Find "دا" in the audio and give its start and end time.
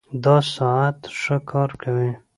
0.23-0.37